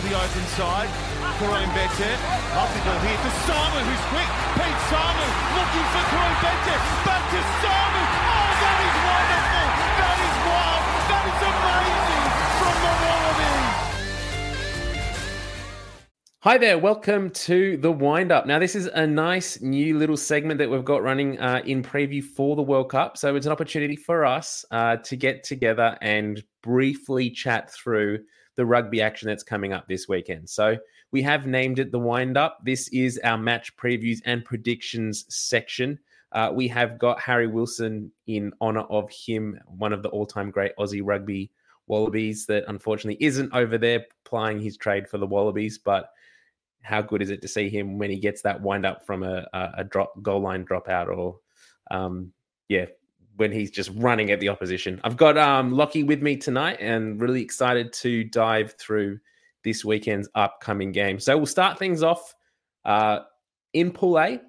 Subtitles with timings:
[0.00, 0.88] to the open side.
[1.38, 2.12] Karim Bete.
[2.54, 2.68] Ball
[3.04, 4.30] here to Samu, who's quick.
[4.56, 5.26] Pete Samu
[5.56, 6.76] looking for Karim Bete.
[7.04, 8.19] Back to Samu.
[16.42, 18.46] Hi there, welcome to the wind up.
[18.46, 22.24] Now, this is a nice new little segment that we've got running uh, in preview
[22.24, 23.18] for the World Cup.
[23.18, 28.20] So, it's an opportunity for us uh, to get together and briefly chat through
[28.56, 30.48] the rugby action that's coming up this weekend.
[30.48, 30.78] So,
[31.12, 32.60] we have named it the wind up.
[32.64, 35.98] This is our match previews and predictions section.
[36.32, 40.50] Uh, we have got Harry Wilson in honor of him, one of the all time
[40.50, 41.50] great Aussie rugby
[41.86, 46.10] Wallabies that unfortunately isn't over there plying his trade for the Wallabies, but
[46.82, 49.46] how good is it to see him when he gets that wind up from a,
[49.52, 51.38] a, drop goal line dropout or
[51.90, 52.32] um,
[52.68, 52.86] yeah
[53.36, 55.00] when he's just running at the opposition.
[55.02, 59.18] I've got um, Lachie with me tonight and really excited to dive through
[59.64, 61.18] this weekend's upcoming game.
[61.18, 62.34] So we'll start things off
[62.84, 63.20] uh,
[63.72, 64.40] in pool a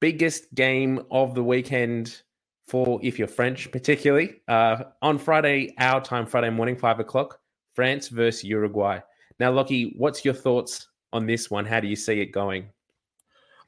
[0.00, 2.22] biggest game of the weekend
[2.66, 7.38] for if you're french particularly uh, on friday our time friday morning five o'clock
[7.74, 8.98] france versus uruguay.
[9.38, 11.64] Now Lachie what's your thoughts on this one.
[11.64, 12.68] How do you see it going?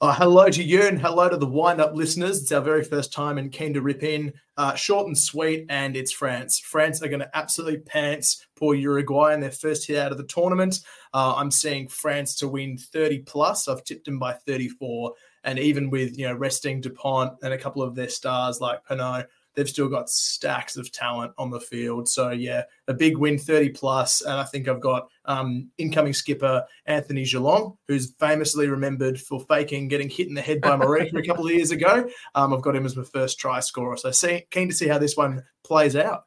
[0.02, 2.42] Uh, hello to you and hello to the wind up listeners.
[2.42, 4.32] It's our very first time and keen to rip in.
[4.56, 6.58] Uh, short and sweet, and it's France.
[6.58, 10.24] France are going to absolutely pants poor Uruguay in their first hit out of the
[10.24, 10.80] tournament.
[11.14, 13.68] Uh, I'm seeing France to win 30 plus.
[13.68, 15.12] I've tipped them by 34.
[15.44, 19.26] And even with you know resting Dupont and a couple of their stars like Penaud,
[19.54, 22.08] they've still got stacks of talent on the field.
[22.08, 26.64] So yeah, a big win, 30 plus, and I think I've got um, incoming skipper
[26.86, 31.26] Anthony Jelonch, who's famously remembered for faking getting hit in the head by Marika a
[31.26, 32.08] couple of years ago.
[32.34, 33.96] Um, I've got him as my first try scorer.
[33.96, 36.24] So see, keen to see how this one plays out.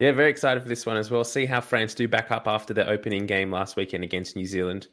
[0.00, 1.24] Yeah, very excited for this one as well.
[1.24, 4.86] See how France do back up after their opening game last weekend against New Zealand.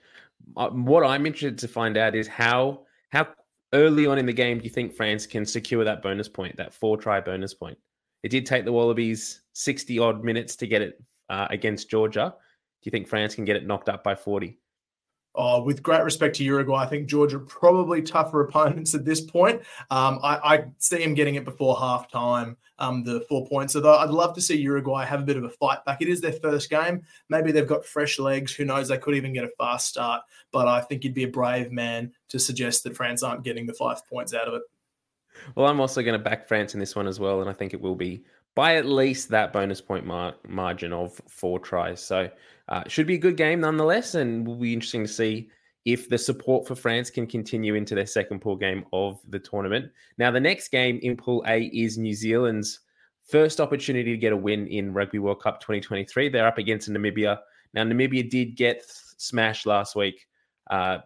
[0.57, 3.27] Uh, what I'm interested to find out is how how
[3.73, 6.73] early on in the game do you think France can secure that bonus point, that
[6.73, 7.77] four try bonus point?
[8.23, 12.33] It did take the Wallabies 60 odd minutes to get it uh, against Georgia.
[12.81, 14.57] Do you think France can get it knocked up by 40?
[15.37, 19.61] Oh, with great respect to Uruguay, I think Georgia probably tougher opponents at this point.
[19.91, 23.75] Um, I, I, see him getting it before half time, um, the four points.
[23.75, 26.01] Although I'd love to see Uruguay have a bit of a fight back.
[26.01, 27.03] It is their first game.
[27.29, 28.53] Maybe they've got fresh legs.
[28.53, 28.87] Who knows?
[28.87, 30.21] They could even get a fast start.
[30.51, 33.73] But I think you'd be a brave man to suggest that France aren't getting the
[33.73, 34.61] five points out of it.
[35.55, 37.41] Well, I'm also going to back France in this one as well.
[37.41, 38.23] And I think it will be
[38.55, 42.01] by at least that bonus point mar- margin of four tries.
[42.01, 42.29] So
[42.69, 45.49] uh, should be a good game nonetheless, and will be interesting to see
[45.85, 49.91] if the support for France can continue into their second pool game of the tournament.
[50.17, 52.79] Now, the next game in Pool A is New Zealand's
[53.27, 56.29] first opportunity to get a win in Rugby World Cup 2023.
[56.29, 57.39] They're up against Namibia.
[57.73, 58.83] Now, Namibia did get
[59.17, 60.27] smashed last week.
[60.69, 60.99] Uh,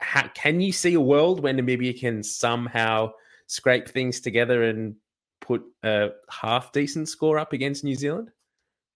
[0.00, 3.12] how, can you see a world where Namibia can somehow
[3.46, 4.94] scrape things together and
[5.40, 8.30] put a half decent score up against New Zealand?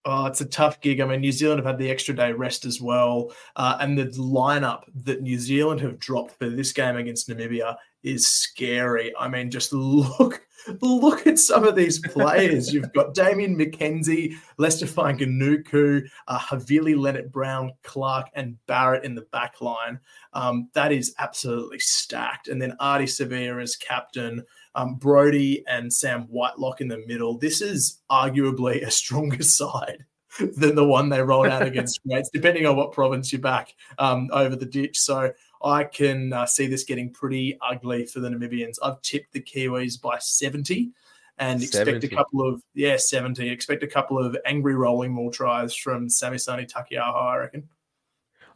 [0.05, 0.99] Oh, it's a tough gig.
[0.99, 3.31] I mean, New Zealand have had the extra day rest as well.
[3.55, 8.27] Uh, and the lineup that New Zealand have dropped for this game against Namibia is
[8.27, 9.13] scary.
[9.17, 10.45] I mean, just look
[10.81, 12.73] look at some of these players.
[12.73, 19.27] You've got Damian McKenzie, Leicester Fainga'anuku, uh, Havili, Leonard Brown, Clarke, and Barrett in the
[19.31, 19.99] back line.
[20.33, 22.47] Um, that is absolutely stacked.
[22.47, 24.43] And then Ardie Savea as captain
[24.75, 27.37] um, Brodie and Sam Whitelock in the middle.
[27.37, 30.05] This is arguably a stronger side
[30.39, 34.29] than the one they rolled out against Greats, depending on what province you're back um,
[34.31, 34.97] over the ditch.
[34.99, 35.31] So
[35.63, 38.77] I can uh, see this getting pretty ugly for the Namibians.
[38.81, 40.91] I've tipped the Kiwis by 70
[41.37, 41.97] and 70.
[41.97, 43.47] expect a couple of, yeah, 70.
[43.47, 47.69] Expect a couple of angry rolling maul tries from Samisoni Taukei'aho, I reckon.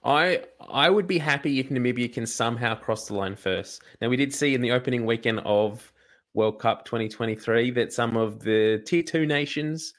[0.03, 3.81] I I would be happy if Namibia can somehow cross the line first.
[3.99, 5.91] Now we did see in the opening weekend of
[6.37, 9.91] World Cup 2023 that some of the tier two nations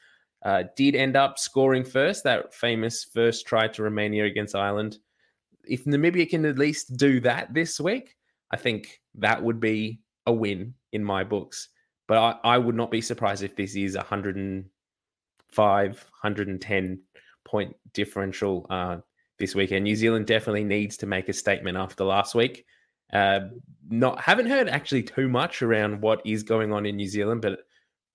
[0.45, 2.23] uh, did end up scoring first.
[2.25, 4.99] That famous first try to Romania against Ireland.
[5.65, 8.15] If Namibia can at least do that this week,
[8.53, 11.69] I think that would be a win in my books.
[12.07, 17.01] But I, I would not be surprised if this is 105, 110
[17.45, 18.99] point differential uh,
[19.39, 19.85] this weekend.
[19.85, 22.65] New Zealand definitely needs to make a statement after last week.
[23.13, 23.41] Uh,
[23.91, 27.61] not haven't heard actually too much around what is going on in New Zealand, but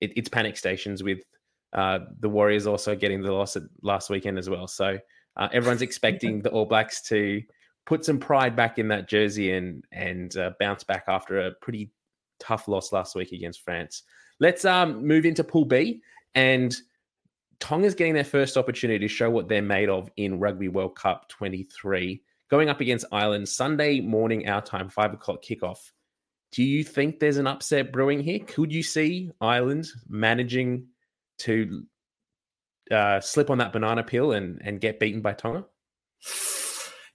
[0.01, 1.19] it, it's panic stations with
[1.73, 4.67] uh, the Warriors also getting the loss at last weekend as well.
[4.67, 4.99] So
[5.37, 7.41] uh, everyone's expecting the All Blacks to
[7.85, 11.91] put some pride back in that jersey and and uh, bounce back after a pretty
[12.39, 14.03] tough loss last week against France.
[14.39, 16.01] Let's um, move into Pool B
[16.35, 16.75] and
[17.59, 21.29] Tonga's getting their first opportunity to show what they're made of in Rugby World Cup
[21.29, 25.79] 23, going up against Ireland Sunday morning, our time, five o'clock kickoff.
[26.51, 28.39] Do you think there's an upset brewing here?
[28.39, 30.87] Could you see Ireland managing
[31.39, 31.83] to
[32.91, 35.65] uh, slip on that banana peel and, and get beaten by Tonga?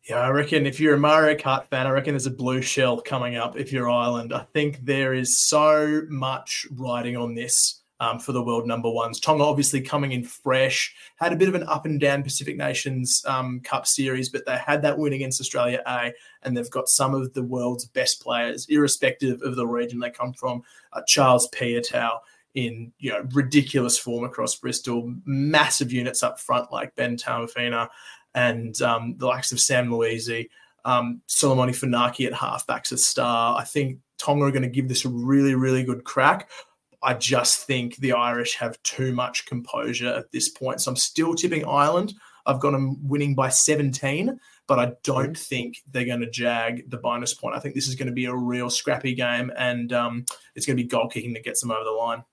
[0.08, 3.00] Yeah, I reckon if you're a Mario Kart fan, I reckon there's a blue shell
[3.00, 4.32] coming up if you're Ireland.
[4.32, 9.20] I think there is so much riding on this um, for the world number ones.
[9.20, 13.24] Tonga obviously coming in fresh, had a bit of an up and down Pacific Nations
[13.26, 16.12] um, Cup series, but they had that win against Australia A,
[16.42, 20.32] and they've got some of the world's best players, irrespective of the region they come
[20.32, 20.62] from.
[20.92, 22.18] Uh, Charles Piutau
[22.54, 27.88] in you know ridiculous form across Bristol, massive units up front like Ben Tameifuna
[28.34, 30.48] and um, the likes of Sam Lousi,
[30.84, 33.58] um, Solomone Funaki at halfbacks a star.
[33.58, 36.50] I think Tonga are going to give this a really, really good crack.
[37.02, 40.80] I just think the Irish have too much composure at this point.
[40.80, 42.14] So I'm still tipping Ireland.
[42.46, 46.96] I've got them winning by 17, but I don't think they're going to jag the
[46.96, 47.54] bonus point.
[47.54, 50.24] I think this is going to be a real scrappy game, and um,
[50.54, 52.24] it's going to be goal kicking that gets them over the line.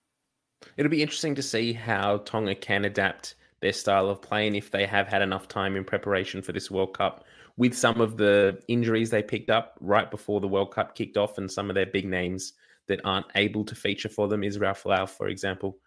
[0.78, 4.72] It'll be interesting to see how Tonga can adapt their style of play and if
[4.72, 7.26] they have had enough time in preparation for this World Cup
[7.58, 11.38] with some of the injuries they picked up right before the World Cup kicked off
[11.38, 12.54] and some of their big names
[12.88, 15.78] that aren't able to feature for them, Israel Folau, for example.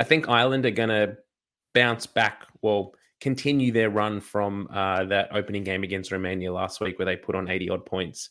[0.00, 1.16] I think Ireland are going to
[1.72, 6.98] bounce back, well, continue their run from uh, that opening game against Romania last week
[6.98, 8.30] where they put on 80 odd points.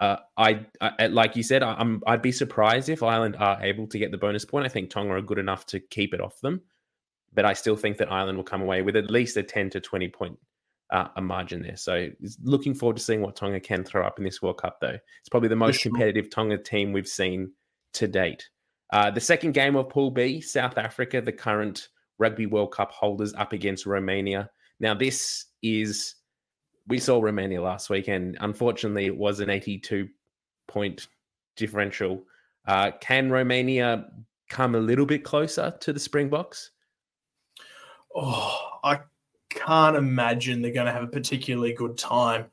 [0.00, 3.86] Uh, I, I, like you said, I, am I'd be surprised if Ireland are able
[3.88, 4.66] to get the bonus point.
[4.66, 6.62] I think Tonga are good enough to keep it off them
[7.34, 9.80] but I still think that Ireland will come away with at least a 10 to
[9.80, 10.38] 20 point
[10.90, 11.76] uh, a margin there.
[11.76, 12.08] So
[12.42, 14.98] looking forward to seeing what Tonga can throw up in this World Cup, though.
[15.20, 15.90] It's probably the most sure.
[15.90, 17.52] competitive Tonga team we've seen
[17.94, 18.48] to date.
[18.92, 21.88] Uh, the second game of Pool B, South Africa, the current
[22.18, 24.50] Rugby World Cup holders, up against Romania.
[24.80, 26.14] Now, this is,
[26.86, 30.08] we saw Romania last week, and unfortunately, it was an 82
[30.68, 31.08] point
[31.56, 32.24] differential.
[32.66, 34.06] Uh, can Romania
[34.48, 36.70] come a little bit closer to the Springboks?
[38.14, 39.00] oh, I
[39.66, 42.46] can't imagine they're going to have a particularly good time.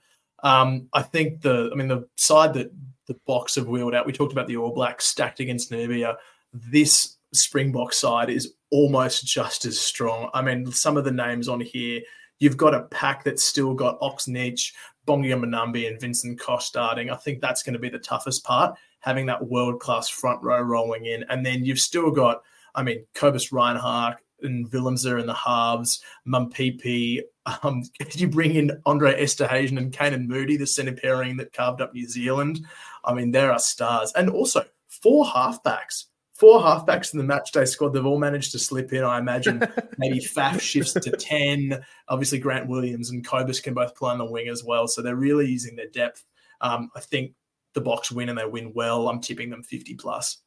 [0.44, 2.72] Um, I think the, I mean, the side that
[3.08, 6.16] the box have wheeled out, we talked about the All Blacks stacked against Namibia.
[6.54, 10.30] This Springbok side is almost just as strong.
[10.34, 12.02] I mean, some of the names on here,
[12.40, 14.72] you've got a pack that's still got Ox Nché,
[15.08, 17.10] Bongi Mbonambi, and Vincent Koch starting.
[17.10, 20.62] I think that's going to be the toughest part, having that world class front row
[20.62, 21.24] rolling in.
[21.30, 22.42] And then you've still got,
[22.74, 27.22] I mean, Cobus Reinach, and Willemse and the halves, Mapimpi.
[27.64, 31.94] Um, you bring in Andre Esterhuizen and Canan Moodie, the centre pairing that carved up
[31.94, 32.66] New Zealand.
[33.04, 34.12] I mean, there are stars.
[34.14, 36.06] And also four halfbacks.
[36.34, 37.94] Four halfbacks in the matchday squad.
[37.94, 39.06] They've all managed to slip in.
[39.06, 39.64] I imagine
[39.98, 41.82] maybe Faf shifts to 10.
[42.10, 44.88] Obviously, Grant Williams and Cobus can both play on the wing as well.
[44.88, 46.26] So they're really using their depth.
[46.60, 47.36] Um, I think
[47.74, 49.08] the box win and they win well.
[49.08, 50.40] I'm tipping them 50 plus.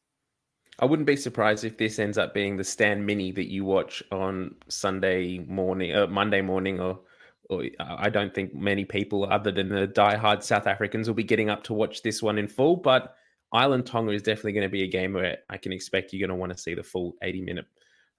[0.79, 4.01] I wouldn't be surprised if this ends up being the Stan Mini that you watch
[4.11, 6.99] on Sunday morning, uh, Monday morning, or,
[7.49, 11.49] or I don't think many people other than the die-hard South Africans will be getting
[11.49, 12.77] up to watch this one in full.
[12.77, 13.15] But
[13.51, 16.35] Ireland Tonga is definitely going to be a game where I can expect you're going
[16.35, 17.65] to want to see the full 80 minute,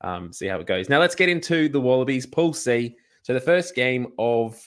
[0.02, 0.90] um, see how it goes.
[0.90, 2.94] Now let's get into the Wallabies Pool C.
[3.22, 4.60] So the first game of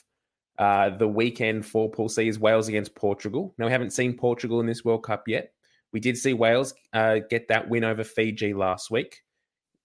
[0.58, 3.54] uh, the weekend for Pool C is Wales against Portugal.
[3.60, 5.54] Now we haven't seen Portugal in this World Cup yet.
[5.94, 9.22] We did see Wales uh, get that win over Fiji last week.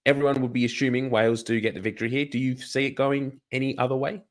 [0.06, 2.24] Everyone would be assuming Wales do get the victory here.
[2.24, 4.22] Do you see it going any other way?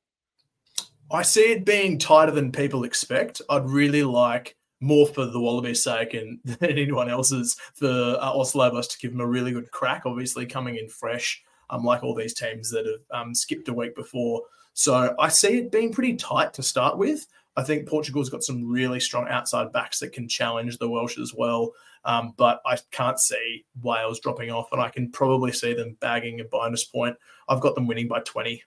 [1.11, 3.41] I see it being tighter than people expect.
[3.49, 8.51] I'd really like more for the Wallabies' sake and than anyone else's for uh, Os
[8.53, 10.03] to give them a really good crack.
[10.05, 14.41] Obviously, coming in fresh, um, all these teams that have um, skipped a week before.
[14.73, 17.27] So I see it being pretty tight to start with.
[17.57, 21.33] I think Portugal's got some really strong outside backs that can challenge the Welsh as
[21.35, 21.73] well.
[22.05, 26.39] Um, but I can't see Wales dropping off, and I can probably see them bagging
[26.39, 27.17] a bonus point.
[27.49, 28.63] I've got them winning by 20.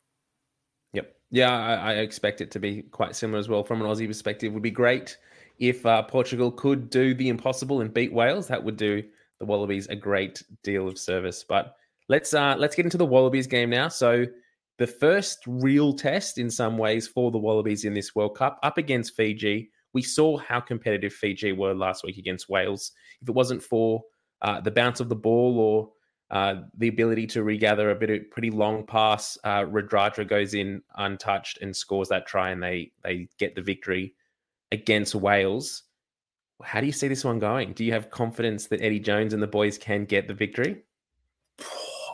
[0.93, 1.17] Yep.
[1.31, 3.63] Yeah, I, I expect it to be quite similar as well.
[3.63, 5.17] From an Aussie perspective, would be great
[5.61, 8.49] if uh, Portugal could do the impossible and beat Wales.
[8.49, 9.05] That would do
[9.39, 11.45] the Wallabies a great deal of service.
[11.49, 11.77] But
[12.09, 13.87] let's uh, let's get into the Wallabies game now.
[13.89, 14.27] So
[14.81, 18.79] the first real test in some ways for the Wallabies in this World Cup up
[18.79, 19.71] against Fiji.
[19.93, 22.93] We saw how competitive Fiji were last week against Wales.
[23.21, 24.03] If it wasn't for
[24.41, 25.91] uh, the bounce of the ball or
[26.31, 30.81] uh, the ability to regather a bit of pretty long pass, uh, Radradra goes in
[30.97, 34.15] untouched and scores that try, and they they get the victory
[34.73, 35.83] against Wales.
[36.63, 37.75] How do you see this one going?
[37.75, 40.85] Do you have confidence that Eddie Jones and the boys can get the victory?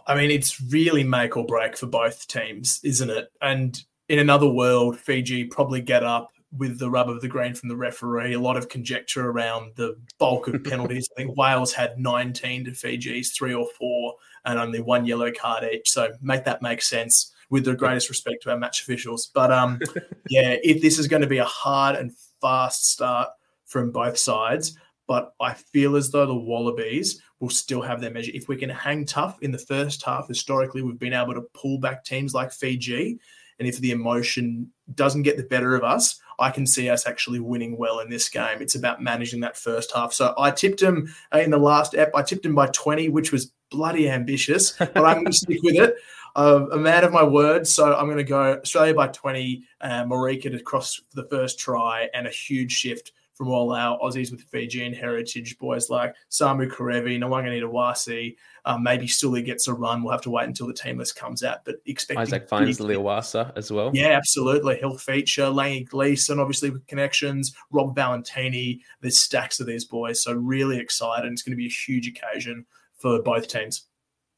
[0.07, 3.29] I mean, it's really make or break for both teams, isn't it?
[3.41, 7.69] And in another world, Fiji probably get up with the rub of the green from
[7.69, 8.35] the referee.
[8.35, 11.09] A lot of conjecture around the bulk of penalties.
[11.13, 15.65] I think Wales had 19 to Fiji's three or four, and only one yellow card
[15.65, 15.91] each.
[15.91, 17.33] So make that make sense.
[17.49, 19.79] With the greatest respect to our match officials, but um,
[20.29, 23.29] yeah, if this is going to be a hard and fast start
[23.67, 28.33] from both sides, but I feel as though the Wallabies will still have their measure.
[28.35, 31.79] If we can hang tough in the first half, historically, we've been able to pull
[31.79, 33.19] back teams like Fiji.
[33.59, 37.41] And if the emotion doesn't get the better of us, I can see us actually
[37.41, 38.61] winning well in this game.
[38.61, 40.13] It's about managing that first half.
[40.13, 42.11] So I tipped him uh, in the last ep.
[42.15, 45.77] I tipped him by 20, which was bloody ambitious, but I'm going to stick with
[45.77, 45.97] it.
[46.37, 47.67] Uh, a man of my word.
[47.67, 52.11] So I'm going to go Australia by 20, uh, Marika to cross the first try,
[52.13, 56.97] and a huge shift from all our Aussies with Fijian heritage, boys like Samu Karevi,
[56.97, 60.03] Kerevi, Nawaqanitawase, um, maybe Suli gets a run.
[60.03, 63.53] We'll have to wait until the team list comes out, but expect Isaac finds Leawasa
[63.57, 63.91] as well.
[63.95, 64.77] Yeah, absolutely.
[64.79, 68.81] He'll feature Langi Gleeson, obviously with connections, Rob Valetini.
[69.01, 71.31] There's stacks of these boys, so really excited.
[71.31, 72.67] It's going to be a huge occasion
[72.97, 73.85] for both teams.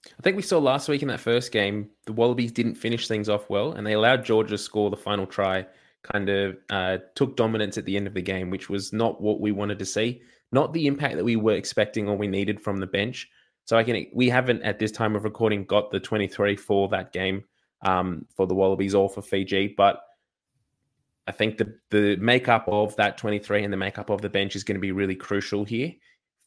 [0.07, 3.29] I think we saw last week in that first game, the Wallabies didn't finish things
[3.29, 5.67] off well, and they allowed Georgia to score the final try
[6.13, 9.41] kind of uh, took dominance at the end of the game, which was not what
[9.41, 10.23] we wanted to see,
[10.53, 13.29] not the impact that we were expecting or we needed from the bench.
[13.65, 17.13] So I can we haven't at this time of recording got the 23 for that
[17.13, 17.45] game
[17.83, 20.01] um, for the Wallabies or for Fiji, but
[21.27, 24.65] I think the the makeup of that 23 and the makeup of the bench is
[24.65, 25.93] going to be really crucial here.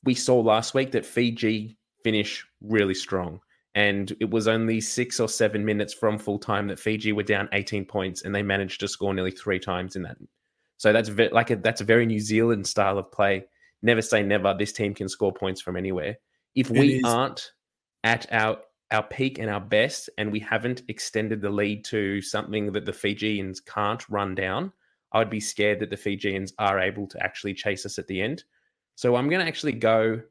[0.03, 3.41] We saw last week that Fiji finish really strong.
[3.74, 7.48] And it was only six or seven minutes from full time that Fiji were down
[7.54, 10.18] 18 points, and they managed to score nearly three times in that.
[10.78, 13.46] So that's ve- like a, that's a very New Zealand style of play.
[13.82, 14.54] Never say never.
[14.54, 16.18] This team can score points from anywhere.
[16.56, 17.51] If we aren't
[18.04, 18.58] at our
[18.92, 22.92] our peak and our best, and we haven't extended the lead to something that the
[22.92, 24.74] Fijians can't run down,
[25.13, 28.44] I'd be scared that the Fijians are able to actually chase us at the end.
[28.96, 30.22] So I'm going to actually go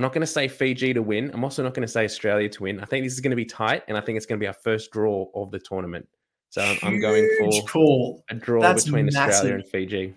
[0.00, 1.30] I'm not going to say Fiji to win.
[1.34, 2.80] I'm also not going to say Australia to win.
[2.80, 4.46] I think this is going to be tight, and I think it's going to be
[4.46, 6.08] our first draw of the tournament.
[6.48, 8.24] So I'm, I'm going for call.
[8.30, 9.20] a draw That's between massive.
[9.20, 10.14] Australia and Fiji.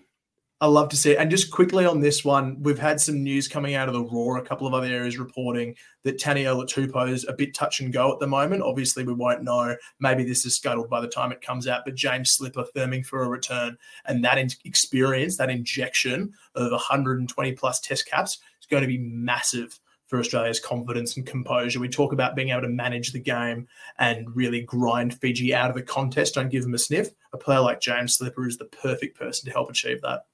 [0.61, 1.17] I love to see it.
[1.17, 4.37] And just quickly on this one, we've had some news coming out of the Roar,
[4.37, 8.13] a couple of other areas reporting that Taniela Tupou is a bit touch and go
[8.13, 8.63] at the moment.
[8.63, 9.75] Obviously, we won't know.
[9.99, 13.23] Maybe this is scuttled by the time it comes out, but James Slipper firming for
[13.23, 13.77] a return.
[14.05, 19.79] And that experience, that injection of 120 plus test caps is going to be massive
[20.05, 21.79] for Australia's confidence and composure.
[21.79, 23.67] We talk about being able to manage the game
[23.97, 26.35] and really grind Fiji out of the contest.
[26.35, 27.09] Don't give them a sniff.
[27.33, 30.25] A player like James Slipper is the perfect person to help achieve that.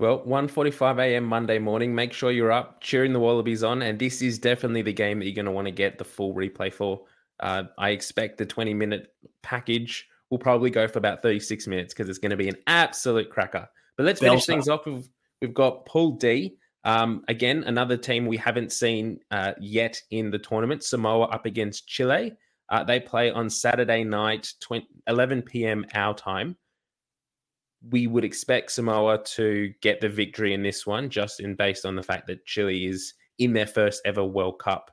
[0.00, 1.24] Well, 1:45 a.m.
[1.24, 1.94] Monday morning.
[1.94, 5.26] Make sure you're up, cheering the Wallabies on, and this is definitely the game that
[5.26, 7.02] you're going to want to get the full replay for.
[7.40, 12.08] Uh, I expect the 20 minute package will probably go for about 36 minutes because
[12.08, 13.68] it's going to be an absolute cracker.
[13.96, 14.86] But let's finish things off.
[14.86, 15.08] We've,
[15.40, 16.56] we've got Pool D.
[16.84, 20.82] Um, again, another team we haven't seen uh, yet in the tournament.
[20.82, 22.34] Samoa up against Chile.
[22.68, 25.86] Uh, they play on Saturday night, 20, 11 p.m.
[25.94, 26.56] our time
[27.90, 31.96] we would expect Samoa to get the victory in this one, just in based on
[31.96, 34.90] the fact that Chile is in their first ever World Cup.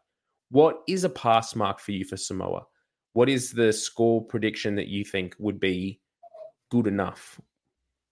[0.49, 2.65] What is a pass mark for you for Samoa?
[3.13, 6.01] What is the score prediction that you think would be
[6.69, 7.39] good enough?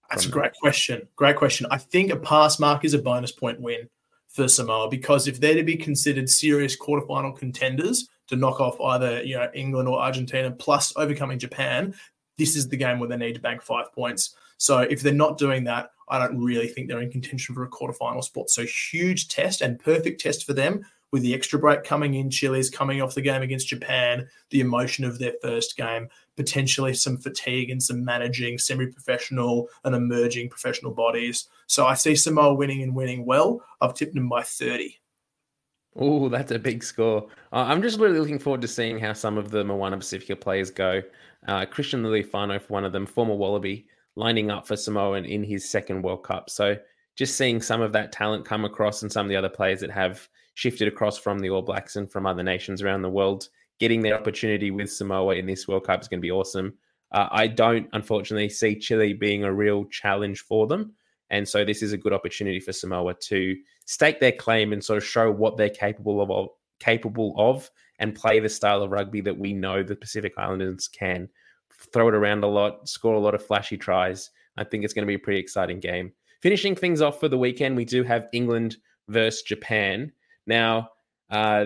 [0.10, 1.08] That's a great question.
[1.16, 1.68] Great question.
[1.70, 3.88] I think a pass mark is a bonus point win
[4.28, 9.24] for Samoa because if they're to be considered serious quarterfinal contenders to knock off either
[9.24, 11.94] you know England or Argentina plus overcoming Japan,
[12.38, 14.36] this is the game where they need to bank five points.
[14.58, 17.70] So if they're not doing that, I don't really think they're in contention for a
[17.70, 18.50] quarterfinal spot.
[18.50, 22.30] So huge test and perfect test for them with the extra break coming in.
[22.30, 27.18] Chile's coming off the game against Japan, the emotion of their first game, potentially some
[27.18, 31.50] fatigue and some managing semi-professional and emerging professional bodies.
[31.68, 33.62] So I see Samoa winning and winning well.
[33.82, 34.96] I've tipped them by 30.
[35.96, 37.28] Oh, that's a big score.
[37.52, 41.02] I'm just really looking forward to seeing how some of the Moana Pacifica players go.
[41.48, 45.44] Uh, Christian Lealiifano for one of them, former Wallaby, lining up for Samoa and in
[45.44, 46.50] his second World Cup.
[46.50, 46.78] So
[47.16, 49.92] just seeing some of that talent come across and some of the other players that
[49.92, 54.02] have shifted across from the All Blacks and from other nations around the world, getting
[54.02, 56.74] their opportunity with Samoa in this World Cup is going to be awesome.
[57.12, 60.94] Uh, I don't, unfortunately, see Chile being a real challenge for them.
[61.30, 64.98] And so this is a good opportunity for Samoa to stake their claim and sort
[64.98, 69.38] of show what they're capable of, capable of and play the style of rugby that
[69.38, 71.30] we know the Pacific Islanders can
[71.94, 74.32] throw it around a lot, score a lot of flashy tries.
[74.58, 76.12] I think it's going to be a pretty exciting game.
[76.42, 78.78] Finishing things off for the weekend, we do have England
[79.08, 80.12] versus Japan.
[80.50, 80.90] Now,
[81.30, 81.66] uh,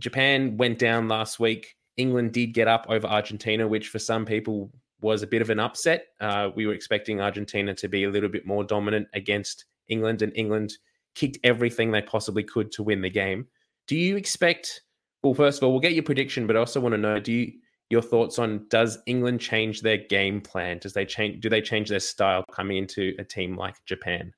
[0.00, 1.76] Japan went down last week.
[1.96, 5.60] England did get up over Argentina, which for some people was a bit of an
[5.60, 6.06] upset.
[6.20, 10.32] Uh, we were expecting Argentina to be a little bit more dominant against England, and
[10.36, 10.72] England
[11.14, 13.46] kicked everything they possibly could to win the game.
[13.86, 14.82] Do you expect?
[15.22, 17.32] Well, first of all, we'll get your prediction, but I also want to know: Do
[17.32, 17.52] you
[17.90, 20.78] your thoughts on does England change their game plan?
[20.78, 21.40] Does they change?
[21.40, 24.32] Do they change their style coming into a team like Japan?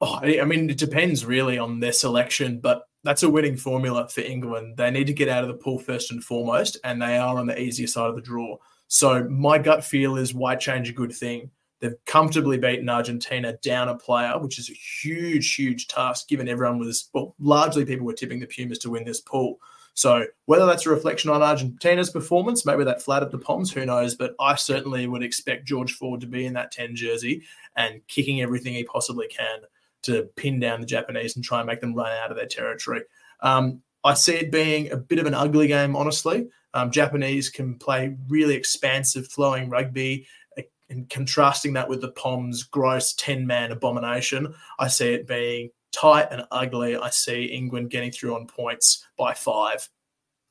[0.00, 4.20] Oh, I mean, it depends really on their selection, but that's a winning formula for
[4.20, 4.76] England.
[4.76, 7.46] They need to get out of the pool first and foremost, and they are on
[7.46, 8.58] the easier side of the draw.
[8.88, 11.50] So my gut feel is why change a good thing?
[11.80, 16.78] They've comfortably beaten Argentina down a player, which is a huge, huge task given everyone
[16.78, 19.58] was, well, largely people were tipping the Pumas to win this pool.
[19.94, 24.14] So whether that's a reflection on Argentina's performance, maybe that flattered the Poms, who knows?
[24.14, 27.44] But I certainly would expect George Ford to be in that 10 jersey
[27.76, 29.60] and kicking everything he possibly can
[30.06, 33.02] to pin down the Japanese and try and make them run out of their territory.
[33.40, 36.48] Um, I see it being a bit of an ugly game, honestly.
[36.74, 40.26] Um, Japanese can play really expansive, flowing rugby,
[40.58, 45.70] uh, and contrasting that with the Poms' gross 10 man abomination, I see it being
[45.92, 46.96] tight and ugly.
[46.96, 49.88] I see England getting through on points by five.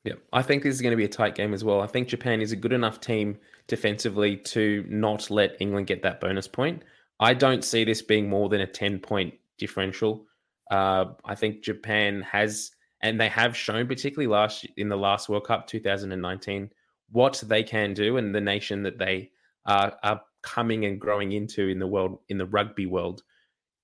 [0.04, 1.80] Yeah, I think this is going to be a tight game as well.
[1.80, 6.20] I think Japan is a good enough team defensively to not let England get that
[6.20, 6.82] bonus point.
[7.18, 10.26] I don't see this being more than a 10 point differential.
[10.70, 12.72] Uh, I think Japan has,
[13.02, 16.70] and they have shown, particularly last in the last World Cup 2019,
[17.10, 19.30] what they can do and the nation that they
[19.64, 23.22] are, are coming and growing into in the world, in the rugby world.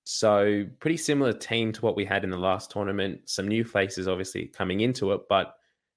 [0.04, 3.20] So, pretty similar team to what we had in the last tournament.
[3.26, 5.54] Some new faces, obviously, coming into it, but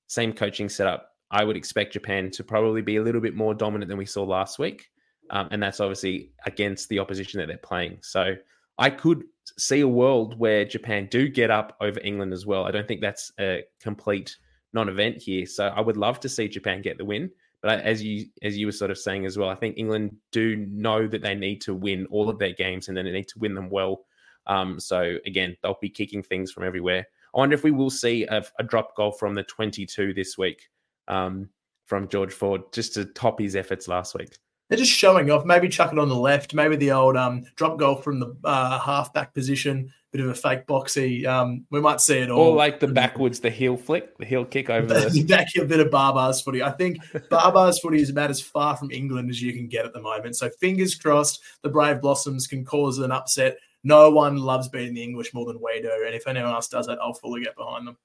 [0.08, 1.10] same coaching setup.
[1.32, 4.24] I would expect Japan to probably be a little bit more dominant than we saw
[4.24, 4.90] last week.
[5.32, 7.98] Um, and that's obviously against the opposition that they're playing.
[8.02, 8.36] So,
[8.78, 9.24] I could
[9.58, 12.66] see a world where Japan do get up over England as well.
[12.66, 14.36] I don't think that's a complete
[14.74, 15.46] non-event here.
[15.46, 17.32] So, I would love to see Japan get the win.
[17.66, 20.56] But as you as you were sort of saying as well, I think England do
[20.70, 23.40] know that they need to win all of their games and then they need to
[23.40, 24.06] win them well.
[24.46, 27.08] Um, so again, they'll be kicking things from everywhere.
[27.34, 30.70] I wonder if we will see a, a drop goal from the 22 this week
[31.08, 31.50] um,
[31.86, 34.38] from George Ford just to top his efforts last week.
[34.70, 35.46] They're just showing off.
[35.46, 36.54] Maybe chuck it on the left.
[36.54, 40.66] Maybe the old um, drop goal from the uh, half-back position bit of a fake
[40.66, 41.26] boxy.
[41.26, 42.40] Um, we might see it all.
[42.40, 45.82] Or like the backwards, the heel flick, the heel kick over the back a bit
[45.82, 46.64] of Baa-Baas footy.
[46.64, 47.00] I think
[47.30, 50.38] Baa-Baas footy is about as far from England as you can get at the moment.
[50.38, 53.58] So fingers crossed, the Brave Blossoms can cause an upset.
[53.84, 56.88] No one loves beating the English more than we do, and if anyone else does
[56.88, 57.98] that, I'll fully get behind them.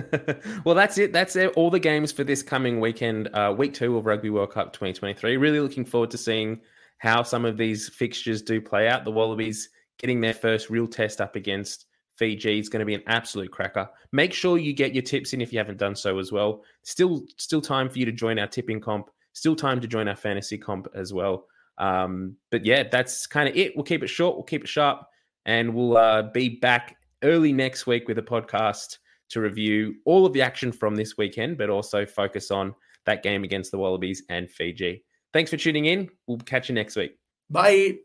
[0.64, 1.12] well, that's it.
[1.12, 1.52] That's it.
[1.54, 5.36] all the games for this coming weekend, uh, week two of Rugby World Cup 2023.
[5.36, 6.60] Really looking forward to seeing
[6.98, 9.04] how some of these fixtures do play out.
[9.04, 13.02] The Wallabies getting their first real test up against Fiji is going to be an
[13.06, 13.88] absolute cracker.
[14.12, 16.62] Make sure you get your tips in if you haven't done so as well.
[16.82, 19.10] Still, still time for you to join our tipping comp.
[19.32, 21.46] Still time to join our fantasy comp as well.
[21.78, 23.74] Um, but yeah, that's kind of it.
[23.74, 24.36] We'll keep it short.
[24.36, 25.06] We'll keep it sharp,
[25.46, 28.98] and we'll uh, be back early next week with a podcast
[29.32, 32.74] to review all of the action from this weekend, but also focus on
[33.06, 35.04] that game against the Wallabies and Fiji.
[35.32, 36.08] Thanks for tuning in.
[36.26, 37.16] We'll catch you next week.
[37.50, 37.98] Bye.